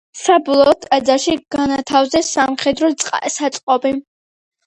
საბოლოოდ 0.19 0.79
ტაძარში 0.85 1.33
განათავსეს 1.57 2.31
სამხედრო 2.37 2.89
საწყობი. 3.35 3.93